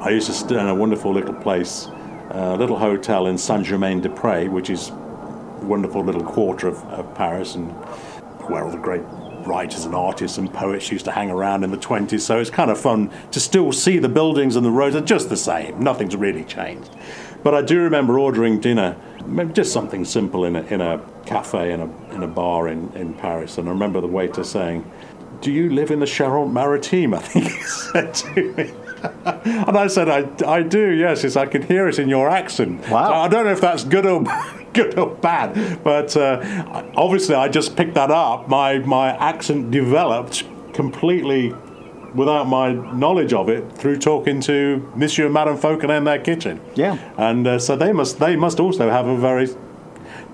[0.00, 1.88] I used to stay in a wonderful little place,
[2.30, 6.84] a little hotel in Saint Germain des Prés, which is a wonderful little quarter of,
[6.90, 7.70] of Paris, and
[8.50, 9.02] where all the great
[9.46, 12.20] writers and artists and poets used to hang around in the 20s.
[12.20, 15.30] So it's kind of fun to still see the buildings and the roads are just
[15.30, 15.82] the same.
[15.82, 16.90] Nothing's really changed.
[17.42, 21.72] But I do remember ordering dinner, maybe just something simple in a, in a cafe,
[21.72, 23.58] in a, in a bar in, in Paris.
[23.58, 24.90] And I remember the waiter saying,
[25.40, 27.14] Do you live in the Charente Maritime?
[27.14, 28.72] I think he said to me.
[29.24, 32.88] and I said, I, I do, yes, yes, I can hear it in your accent.
[32.88, 33.08] Wow.
[33.08, 34.24] So I don't know if that's good or
[34.72, 38.48] good or bad, but uh, obviously I just picked that up.
[38.48, 41.54] My my accent developed completely
[42.14, 46.60] without my knowledge of it through talking to Monsieur and Madame Fauconnet in their kitchen.
[46.74, 46.98] Yeah.
[47.16, 49.48] and uh, so they must they must also have a very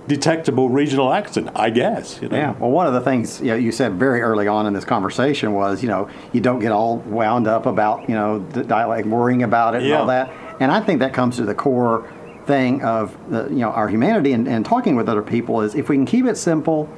[0.07, 2.21] detectable regional accent, I guess.
[2.23, 2.37] You know?
[2.37, 2.53] Yeah.
[2.53, 5.53] Well, one of the things you, know, you said very early on in this conversation
[5.53, 9.43] was, you know, you don't get all wound up about, you know, the dialect, worrying
[9.43, 10.33] about it and all that.
[10.61, 12.11] And I think that comes to the core
[12.47, 15.89] thing of, the, you know, our humanity and, and talking with other people is if
[15.89, 16.89] we can keep it simple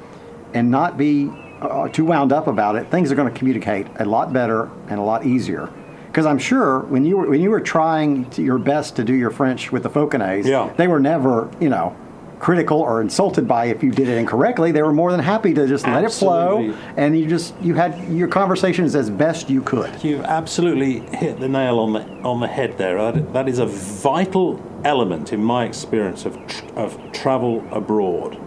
[0.53, 4.05] and not be uh, too wound up about it, things are going to communicate a
[4.05, 5.69] lot better and a lot easier.
[6.07, 9.13] Because I'm sure when you were when you were trying to your best to do
[9.13, 10.71] your French with the Fauconnets, Yeah.
[10.75, 11.95] they were never, you know,
[12.39, 14.71] critical or insulted by if you did it incorrectly.
[14.71, 18.09] They were more than happy to just let it flow, and you just you had
[18.09, 20.03] your conversations as best you could.
[20.03, 22.97] You've absolutely hit the nail on the on the head there.
[23.11, 28.37] That- That is a vital element in my experience of tr- of travel abroad.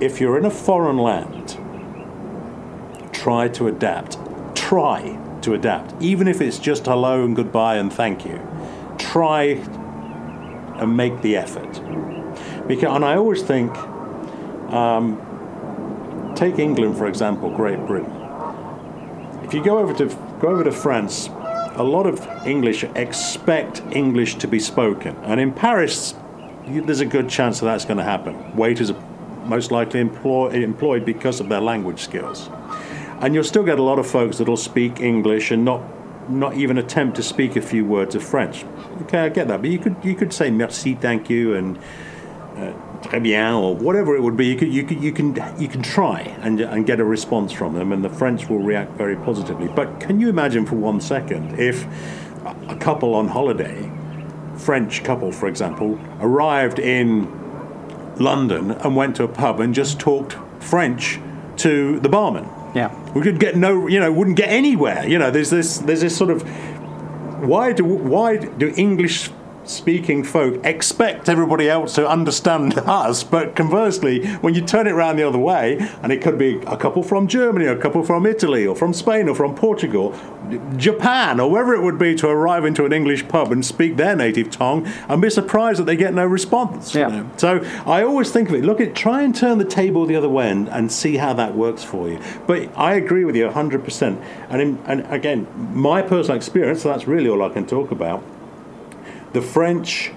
[0.00, 1.58] If you're in a foreign land,
[3.24, 4.18] try to adapt.
[4.54, 8.38] Try to adapt, even if it's just hello and goodbye and thank you.
[8.98, 9.42] Try
[10.78, 11.72] and make the effort.
[12.68, 13.74] Because, and I always think,
[14.72, 18.24] um, take England for example, Great Britain
[19.44, 20.06] if you go over to
[20.40, 21.28] go over to France,
[21.76, 26.14] a lot of English expect English to be spoken, and in Paris,
[26.66, 28.56] there's a good chance that that's going to happen.
[28.56, 29.00] Waiters are
[29.44, 32.48] most likely employ, employed because of their language skills,
[33.24, 35.82] and you'll still get a lot of folks that'll speak English and not
[36.28, 38.64] not even attempt to speak a few words of French.
[39.02, 41.78] Okay, I get that, but you could you could say merci, thank you, and
[42.56, 44.46] uh, très bien or whatever it would be.
[44.46, 47.72] You could, you could, you can you can try and and get a response from
[47.74, 49.68] them and the French will react very positively.
[49.68, 51.86] But can you imagine for one second if
[52.68, 53.90] a couple on holiday
[54.58, 57.26] French couple for example arrived in
[58.16, 61.18] London and went to a pub and just talked French
[61.56, 62.92] to the barman Yeah.
[63.12, 66.16] we could get no you know wouldn't get anywhere you know there's this there's this
[66.16, 66.42] sort of
[67.42, 69.30] why do why do English
[69.64, 75.16] speaking folk expect everybody else to understand us, but conversely, when you turn it around
[75.16, 78.66] the other way, and it could be a couple from Germany, a couple from Italy,
[78.66, 80.14] or from Spain, or from Portugal,
[80.76, 84.14] Japan, or wherever it would be to arrive into an English pub and speak their
[84.14, 86.94] native tongue and be surprised that they get no response.
[86.94, 87.08] Yeah.
[87.08, 87.30] You know?
[87.36, 90.28] So I always think of it look at, try and turn the table the other
[90.28, 92.20] way and, and see how that works for you.
[92.46, 94.22] But I agree with you 100%.
[94.48, 98.22] And, in, and again, my personal experience, so that's really all I can talk about
[99.34, 100.12] the French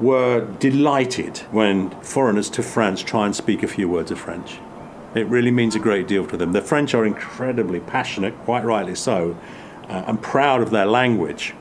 [0.00, 4.58] were delighted when foreigners to France try and speak a few words of French.
[5.14, 6.52] It really means a great deal to them.
[6.52, 9.36] The French are incredibly passionate, quite rightly so,
[9.88, 11.54] uh, and proud of their language.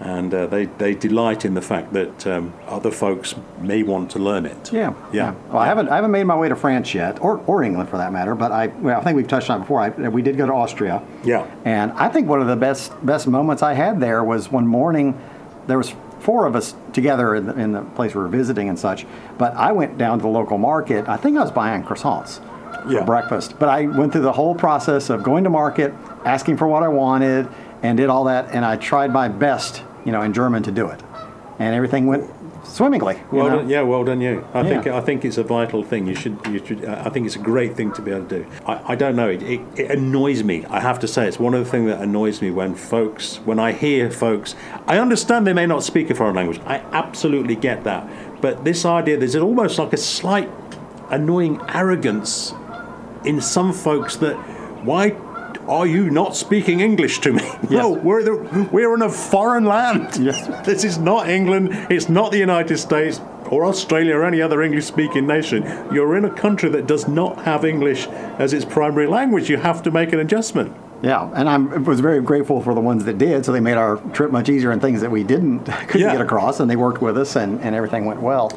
[0.00, 4.18] And uh, they, they delight in the fact that um, other folks may want to
[4.18, 4.72] learn it.
[4.72, 5.34] Yeah, Yeah.
[5.48, 7.98] Well, I haven't I haven't made my way to France yet, or, or England for
[7.98, 8.34] that matter.
[8.34, 9.80] But I well, I think we've touched on it before.
[9.80, 11.04] I, we did go to Austria.
[11.22, 11.48] Yeah.
[11.64, 15.16] And I think one of the best best moments I had there was one morning.
[15.68, 18.78] There was four of us together in the, in the place we were visiting and
[18.78, 19.04] such.
[19.38, 21.08] But I went down to the local market.
[21.08, 22.40] I think I was buying croissants
[22.84, 23.04] for Yeah.
[23.04, 23.56] breakfast.
[23.58, 25.92] But I went through the whole process of going to market,
[26.24, 27.48] asking for what I wanted,
[27.82, 28.48] and did all that.
[28.52, 31.00] And I tried my best, you know, in German to do it,
[31.58, 32.24] and everything went
[32.72, 33.20] swimmingly.
[33.30, 34.46] Well done, yeah, well done you.
[34.54, 36.06] I think I think it's a vital thing.
[36.06, 36.84] You should you should.
[36.84, 38.46] uh, I think it's a great thing to be able to do.
[38.66, 39.28] I, I don't know.
[39.28, 40.64] It, it, it annoys me.
[40.66, 43.58] I have to say, it's one of the things that annoys me when folks, when
[43.58, 44.54] I hear folks.
[44.86, 46.60] I understand they may not speak a foreign language.
[46.64, 48.08] I absolutely get that.
[48.40, 50.50] But this idea, there's almost like a slight
[51.10, 52.54] annoying arrogance
[53.24, 54.34] in some folks that
[54.84, 55.10] why
[55.68, 57.42] are you not speaking English to me?
[57.70, 60.16] No, we're the, we're in a foreign land.
[60.18, 60.46] Yes.
[60.66, 61.70] This is not England.
[61.90, 63.20] It's not the United States
[63.50, 65.62] or Australia or any other English-speaking nation.
[65.92, 68.06] You're in a country that does not have English
[68.38, 69.48] as its primary language.
[69.50, 70.74] You have to make an adjustment.
[71.02, 73.44] Yeah, and I'm, I was very grateful for the ones that did.
[73.44, 76.12] So they made our trip much easier and things that we didn't couldn't Yeah.
[76.12, 78.50] get across, and they worked with us, and, and everything went well.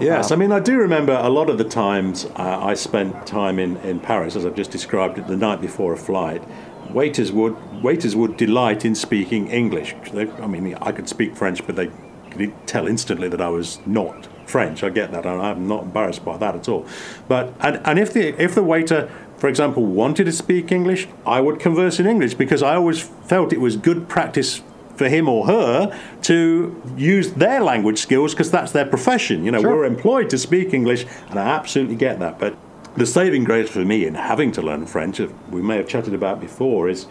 [0.00, 3.58] Yes, I mean, I do remember a lot of the times uh, I spent time
[3.58, 6.42] in, in Paris, as I've just described it, the night before a flight.
[6.90, 9.94] Waiters would waiters would delight in speaking English.
[10.12, 11.90] They, I mean, I could speak French, but they
[12.30, 14.84] could tell instantly that I was not French.
[14.84, 16.86] I get that, and I'm not embarrassed by that at all.
[17.26, 21.40] But and, and if the if the waiter, for example, wanted to speak English, I
[21.40, 24.62] would converse in English because I always felt it was good practice
[24.96, 29.44] for him or her to use their language skills because that's their profession.
[29.44, 29.76] You know, Sure.
[29.76, 32.38] we're employed to speak English, and I absolutely get that.
[32.38, 32.56] But
[32.96, 36.40] the saving grace for me in having to learn French, we may have chatted about
[36.40, 37.06] before, is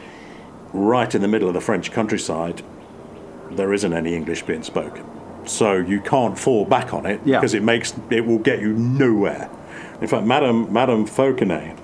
[0.73, 2.61] right in the middle of the French countryside,
[3.51, 5.05] there isn't any English being spoken.
[5.45, 7.39] So you can't fall back on it Yeah.
[7.39, 9.47] because it makes it will get you nowhere.
[10.01, 11.77] In fact, Madame Madame Fauconnet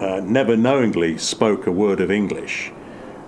[0.00, 2.72] uh, never knowingly spoke a word of English,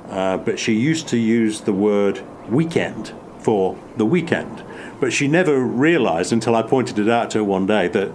[0.08, 4.64] uh, but she used to use the word weekend for the weekend.
[5.00, 8.10] But she never realized until I pointed it out to her one day that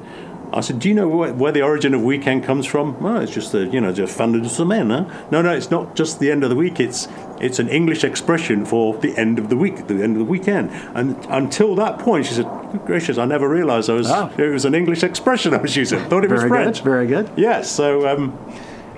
[0.51, 3.32] I said, "Do you know where, where the origin of weekend comes from?" Well, it's
[3.34, 4.89] just the you know just fin de semaine.
[4.89, 5.06] Huh?
[5.32, 6.79] No, no, it's not just the end of the week.
[6.79, 7.08] It's
[7.41, 10.69] it's an English expression for the end of the week, the end of the weekend.
[10.93, 14.65] And until that point, she said, "Good gracious, I never realized I was it was
[14.65, 15.99] an English expression I was using.
[16.01, 17.32] Thought it was Very French." good, very good.
[17.36, 18.38] Yes, so um,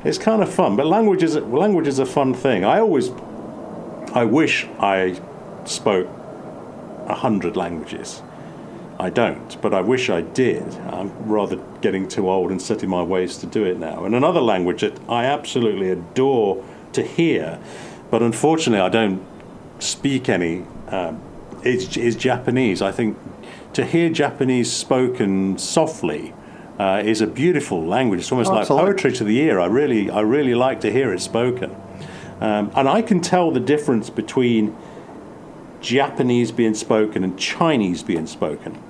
[0.05, 0.75] it's kind of fun.
[0.75, 2.63] But language is language is a fun thing.
[2.63, 3.09] I always,
[4.13, 5.19] I wish I
[5.65, 6.07] spoke
[7.07, 8.21] a hundred languages.
[8.97, 10.63] I don't, but I wish I did.
[10.87, 14.05] I'm rather getting too old and set in my ways to do it now.
[14.05, 16.63] And another language that I absolutely adore
[16.93, 17.59] to hear,
[18.09, 19.25] but unfortunately I don't
[19.79, 21.21] speak any, um,
[21.63, 22.81] is, is Japanese.
[22.81, 23.17] I think
[23.73, 26.33] to hear Japanese spoken softly
[26.79, 28.19] uh, is a beautiful language.
[28.21, 29.59] It's almost like poetry to the ear.
[29.59, 31.75] I really, I really like to hear it spoken.
[32.41, 34.75] Um, and I can tell the difference between
[35.79, 38.81] Japanese being spoken and Chinese being spoken.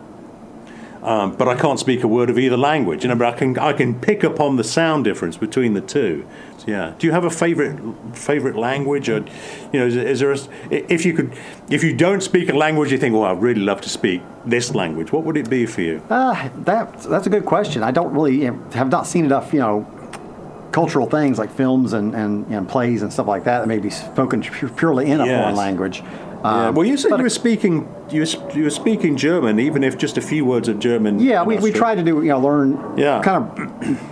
[1.06, 3.04] Um, but I can't speak a word of either language.
[3.04, 5.82] You know, but I can I can pick up on the sound difference between the
[5.82, 6.26] two.
[6.58, 6.96] So, yeah.
[6.98, 7.80] Do you have a favorite
[8.13, 9.20] favorite language, or
[9.72, 10.38] you know, is, is there a,
[10.91, 11.38] if you could
[11.70, 14.74] if you don't speak a language, you think, well, I'd really love to speak this
[14.74, 15.12] language.
[15.12, 16.02] What would it be for you?
[16.10, 17.84] Uh, that that's a good question.
[17.84, 19.86] I don't really have not seen enough, you know,
[20.72, 23.89] cultural things like films and, and, and plays and stuff like that that may be
[23.89, 26.04] spoken purely in a foreign language.
[26.46, 26.68] Yeah.
[26.68, 29.98] Um, Well, you said you were speaking you were, you were speaking German, even if
[29.98, 31.20] just a few words of German.
[31.20, 33.20] Yeah, we, we try to do, you know, learn, Yeah.
[33.24, 33.44] kind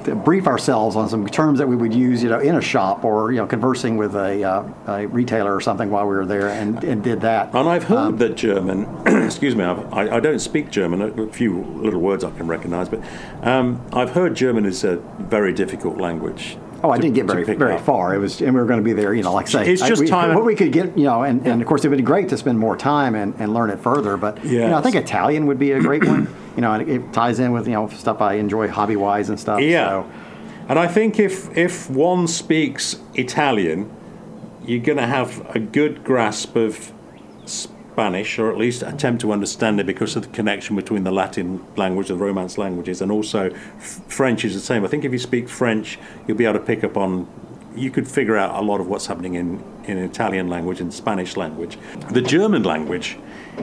[0.07, 3.05] of brief ourselves on some terms that we would use, you know, in a shop
[3.05, 6.49] or, you know, conversing with a, uh, a retailer or something while we were there
[6.49, 7.53] and, and did that.
[7.53, 11.27] And I've heard Um, that German, excuse me, I've, I, I don't speak German, a
[11.27, 13.01] few little words I can recognize, but
[13.43, 16.57] um, I've heard German is a very difficult language.
[16.83, 18.13] Oh, I to- didn't get very very far.
[18.13, 19.13] It was, and we were going to be there.
[19.13, 21.23] You know, like I say, It's I- we, time- What we could get, you know,
[21.23, 23.69] and, and of course it would be great to spend more time and, and learn
[23.69, 24.17] it further.
[24.17, 26.27] But you know, I think Italian would be a great one.
[26.55, 29.29] You know, and it, it ties in with you know stuff I enjoy hobby wise
[29.29, 29.61] and stuff.
[29.61, 29.89] Yeah.
[29.89, 30.11] So,
[30.69, 33.89] And I think if if one speaks Italian,
[34.65, 36.91] you're going to have a good grasp of
[37.93, 41.63] Spanish, or at least attempt to understand it because of the connection between the Latin
[41.75, 44.83] language, and the Romance languages, and also f- French is the same.
[44.83, 47.27] I think if you speak French, you'll be able to pick up on.
[47.75, 51.37] You could figure out a lot of what's happening in, in Italian language and Spanish
[51.37, 51.77] language.
[52.11, 53.17] The German language,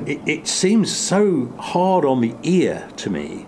[0.07, 3.47] it, it seems so hard on the ear to me.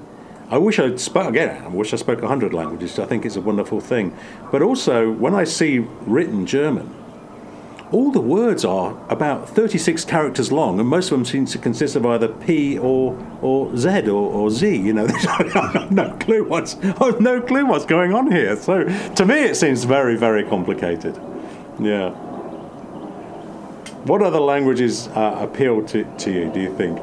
[0.51, 1.65] I wish I'd spoke again.
[1.65, 2.99] I wish I spoke hundred languages.
[2.99, 4.17] I think it's a wonderful thing.
[4.51, 6.93] But also, when I see written German,
[7.93, 11.95] all the words are about 36 characters long, and most of them seem to consist
[11.95, 14.75] of either P or or Z or, or Z.
[14.75, 18.57] You know, I have no clue what's I have no clue what's going on here.
[18.57, 21.21] So to me, it seems very very complicated.
[21.79, 22.11] Yeah.
[24.05, 26.51] What other languages uh, appeal to, to you?
[26.51, 26.99] Do you think?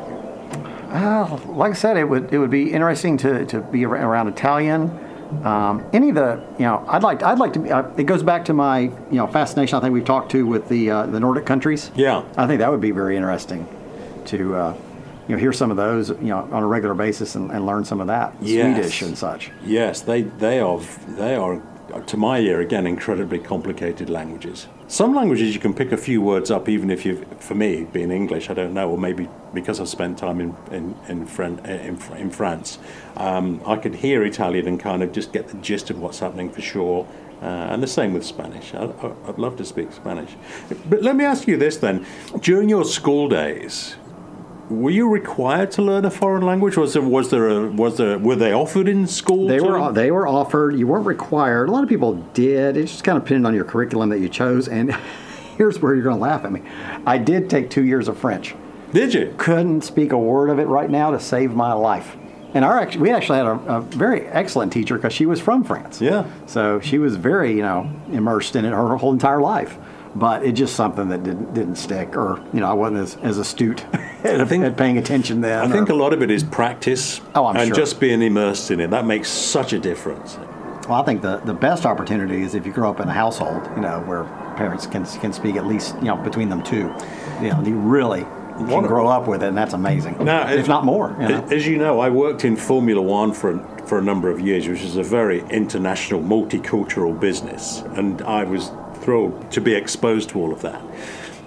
[0.91, 5.09] Well, like I said, it would it would be interesting to, to be around Italian.
[5.44, 7.70] Um, any of the you know, I'd like I'd like to.
[7.70, 9.78] Uh, it goes back to my you know fascination.
[9.78, 11.92] I think we've talked to with the uh, the Nordic countries.
[11.96, 12.24] Yeah.
[12.38, 13.68] I think that would be very interesting
[14.26, 14.78] to uh,
[15.28, 17.86] you know hear some of those you know on a regular basis and, and learn
[17.86, 18.76] some of that Yes.
[18.76, 19.52] Swedish and such.
[19.63, 21.62] Yes, they they are they are
[22.08, 24.68] to my ear again incredibly complicated languages.
[24.89, 28.10] Some languages you can pick a few words up even if you've, for me being
[28.10, 32.02] English I don't know or maybe because I've spent time in in in, Fran- in,
[32.17, 32.80] in France
[33.15, 36.49] um, I could hear Italian and kind of just get the gist of what's happening
[36.49, 37.08] for sure.
[37.39, 38.73] Uh, and the same with Spanish.
[38.73, 38.91] I,
[39.28, 40.36] I'd love to speak Spanish.
[40.89, 42.04] But let me ask you this then:
[42.41, 43.95] during your school days,
[44.70, 46.78] were you required to learn a foreign language?
[46.78, 49.48] Was there was there a, was there were they offered in school?
[49.48, 50.78] They were uh, they were offered.
[50.78, 51.70] You weren't required.
[51.70, 52.78] A lot of people did.
[52.78, 54.68] It just kind of depended on your curriculum that you chose.
[54.68, 54.94] And
[55.58, 56.62] here's where you're going to laugh at me.
[57.06, 58.56] I did take two years of French.
[58.94, 59.34] Did you?
[59.38, 62.16] couldn't speak a word of it right now to save my life.
[62.54, 66.02] And our we actually had a, a very excellent teacher because she was from France.
[66.02, 66.26] Yeah.
[66.48, 69.78] So she was very you know immersed in it her whole entire life.
[70.15, 73.38] But it's just something that didn't didn't stick, or you know I wasn't as, as
[73.38, 75.72] astute at, think- at paying attention then.
[75.72, 77.22] I think a lot of it is practice.
[77.36, 77.76] Oh, I'm and sure.
[77.76, 78.89] just being immersed in it.
[78.89, 80.38] That makes such a difference.
[80.88, 83.69] Well, I think the, the best opportunity is if you grow up in a household,
[83.76, 84.24] you know, where
[84.58, 86.91] parents can can speak at least, you know, between them two.
[87.41, 88.22] You know, you really
[88.58, 90.17] can grow up with it, and that's amazing.
[90.24, 91.15] Now, if it- not more.
[91.22, 91.48] You know?
[91.52, 94.82] As you know, I worked in Formula One for for a number of years, which
[94.82, 100.54] is a very international, multicultural business, and I was thrilled to be exposed to all
[100.54, 100.82] of that.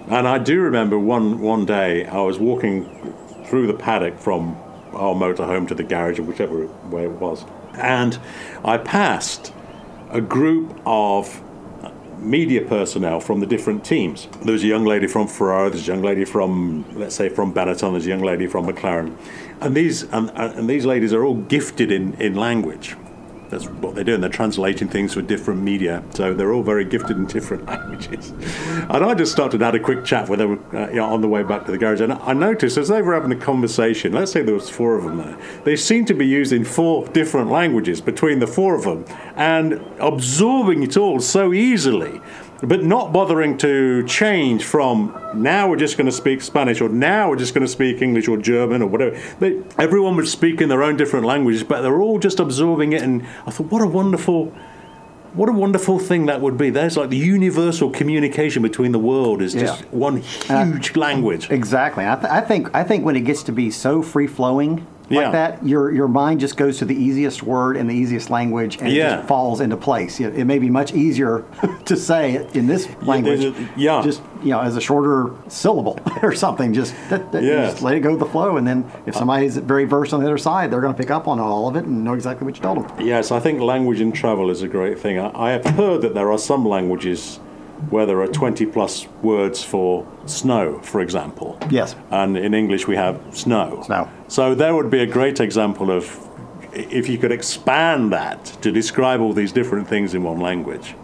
[0.09, 3.15] And I do remember one one day I was walking
[3.47, 4.57] through the paddock from
[4.93, 8.19] our motorhome to the garage, or whichever way it was, and
[8.65, 9.53] I passed
[10.11, 11.43] a group of
[12.19, 14.29] media personnel from the different teams.
[14.43, 17.53] There was a young lady from Ferrari, there's a young lady from, let's say, from
[17.53, 19.17] Benetton, there's a young lady from McLaren,
[19.61, 22.97] and these and, and these ladies are all gifted in, in language.
[23.53, 24.23] That's what they're doing.
[24.23, 28.31] They're translating things for different media, so they're all very gifted in different languages.
[28.31, 31.21] And I just started and had a quick chat with them uh, you know, on
[31.21, 34.15] the way back to the garage, and I noticed as they were having a conversation.
[34.15, 35.37] Let's say there was four of them there.
[35.65, 39.05] They seemed to be using four different languages between the four of them,
[39.37, 42.23] and absorbing it all so easily
[42.63, 47.29] but not bothering to change from now we're just going to speak Spanish or now
[47.29, 49.19] we're just going to speak English or German or whatever.
[49.41, 53.03] They, everyone was speaking their own different languages, but they're all just absorbing it.
[53.03, 54.47] And I thought, what a wonderful,
[55.35, 56.71] what a wonderful thing that would be.
[56.71, 59.87] There's like the universal communication between the world is just Yeah.
[59.91, 61.51] one huge language.
[61.51, 62.07] Exactly.
[62.07, 65.25] I, th- I think I think when it gets to be so free flowing like
[65.27, 65.31] Yeah.
[65.33, 68.89] that, your your mind just goes to the easiest word and the easiest language, and
[68.89, 70.19] it just falls into place.
[70.21, 71.45] It, it may be much easier
[71.85, 74.03] to say it in this language, yeah.
[74.03, 76.73] just you know, as a shorter syllable or something.
[76.75, 77.67] Just, that, that- Yeah.
[77.71, 80.27] just let it go with the flow, and then if somebody's very versed on the
[80.27, 82.57] other side, they're going to pick up on all of it and know exactly what
[82.57, 83.07] you told them.
[83.07, 85.19] Yes, I think language in travel is a great thing.
[85.19, 87.39] I, I have heard that there are some languages
[87.91, 91.59] where there are 20 plus words for snow, for example.
[91.71, 91.95] Yes.
[92.11, 93.83] And in English we have snow.
[93.87, 94.09] Snow.
[94.29, 96.29] So there would be a great example of
[96.73, 100.95] if you could expand that to describe all these different things in one language.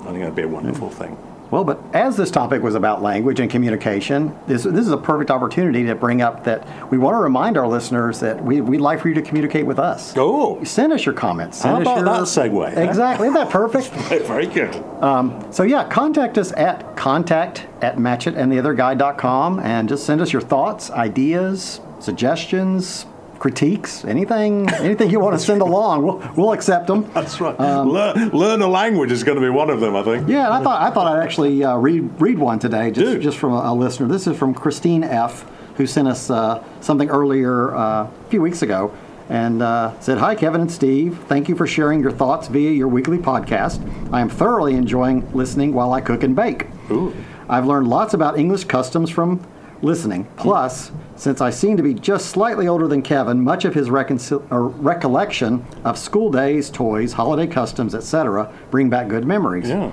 [0.00, 1.16] I think that'd be a wonderful thing.
[1.50, 5.30] Well, but as this topic was about language and communication, this, this is a perfect
[5.30, 9.00] opportunity to bring up that we want to remind our listeners that we, we'd like
[9.00, 10.14] for you to communicate with us.
[10.16, 11.58] Oh, Send us your comments.
[11.58, 12.88] Send How us about your, that segue.
[12.88, 13.28] Exactly.
[13.28, 13.88] Isn't that perfect?
[14.26, 14.74] very good.
[15.02, 20.90] Um, so yeah, contact us at contact at matchettandtheotherguy.com and just send us your thoughts,
[20.90, 23.06] ideas, suggestions,
[23.38, 27.10] critiques, anything, anything you want to send along, we'll, we'll accept them.
[27.12, 27.58] That's right.
[27.58, 30.28] learn, learn a language is going to be one of them, I think.
[30.28, 33.18] Yeah, I thought I thought I'd actually uh, read read one today, just Do.
[33.18, 34.08] just from a, a listener.
[34.08, 35.44] This is from Christine F,
[35.76, 38.94] who sent us uh, something earlier uh, a few weeks ago,
[39.28, 41.18] and uh, said, "Hi, Kevin and Steve.
[41.28, 43.80] Thank you for sharing your thoughts via your weekly podcast.
[44.12, 46.66] I am thoroughly enjoying listening while I cook and bake.
[46.90, 47.14] Ooh.
[47.48, 49.46] I've learned lots about English customs from
[49.84, 50.26] listening.
[50.36, 54.42] Plus, since I seem to be just slightly older than Kevin, much of his reconcil-
[54.50, 59.68] or recollection of school days, toys, holiday customs, etc., bring back good memories.
[59.68, 59.92] Yeah.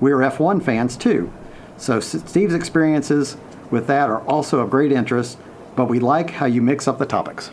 [0.00, 1.30] We're F1 fans too,
[1.76, 3.36] so Steve's experiences
[3.70, 5.38] with that are also of great interest.
[5.76, 7.52] But we like how you mix up the topics.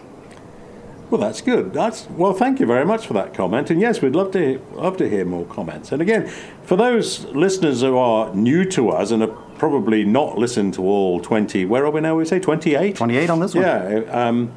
[1.12, 1.74] Well, that's good.
[1.74, 2.34] That's well.
[2.34, 3.70] Thank you very much for that comment.
[3.70, 5.92] And yes, we'd love to love to hear more comments.
[5.92, 6.28] And again,
[6.64, 11.20] for those listeners who are new to us and have probably not listened to all
[11.20, 12.16] twenty, where are we now?
[12.16, 12.96] We say twenty-eight.
[12.96, 13.64] 28 on this one.
[13.64, 14.04] Yeah.
[14.12, 14.52] Um,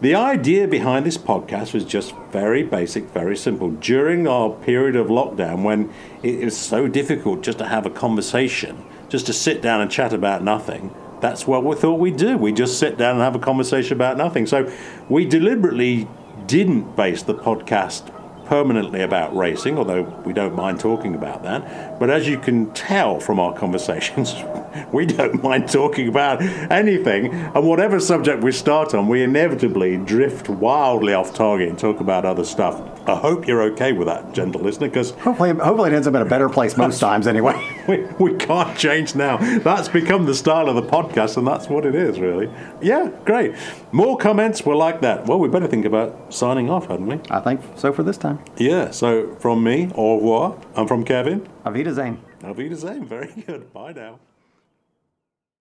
[0.00, 3.70] the idea behind this podcast was just very basic, very simple.
[3.70, 5.92] During our period of lockdown, when
[6.22, 10.14] it is so difficult just to have a conversation, just to sit down and chat
[10.14, 12.38] about nothing, that's what we thought we'd do.
[12.38, 14.46] We just sit down and have a conversation about nothing.
[14.46, 14.72] So
[15.10, 16.08] we deliberately
[16.46, 18.10] didn't base the podcast
[18.50, 22.00] permanently about racing, although we don't mind talking about that.
[22.00, 24.34] But as you can tell from our conversations,
[24.92, 27.32] we don't mind talking about anything.
[27.32, 32.24] And whatever subject we start on, we inevitably drift wildly off target and talk about
[32.24, 32.82] other stuff.
[33.06, 36.22] I hope you're okay with that, gentle listener, because Hopefully, hopefully it ends up in
[36.22, 37.54] a better place most times anyway.
[37.88, 39.36] we, we can't change now.
[39.58, 42.50] That's become the style of the podcast, and that's what it is, really.
[42.80, 43.54] Yeah, great.
[43.92, 45.26] More comments were like that.
[45.26, 47.20] Well, we better think about signing off, hadn't we?
[47.30, 48.38] I think so for this time.
[48.56, 50.56] Yeah, so from me, au revoir.
[50.74, 51.48] I'm from Kevin.
[51.64, 52.18] Avita Zane.
[52.42, 53.04] Auf Wiedersehen.
[53.06, 53.72] Very good.
[53.72, 54.18] Bye now.